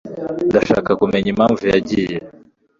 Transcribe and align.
Ndashaka 0.49 0.91
kumenya 1.01 1.29
impamvu 1.33 1.63
yagiye. 1.73 2.15